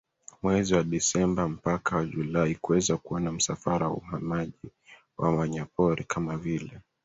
Mwezi 0.43 0.73
wa 0.75 0.83
Desemba 0.83 1.47
mpaka 1.49 2.05
Julai 2.05 2.55
kuweza 2.55 2.97
kuona 2.97 3.31
msafara 3.31 3.87
wa 3.87 3.93
uhamaji 3.93 4.71
wa 5.17 5.35
Wanyamapori 5.35 6.03
kama 6.03 6.37
vile 6.37 6.79